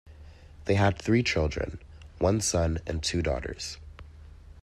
[0.65, 1.79] They had three children,
[2.17, 3.77] one son and two daughters.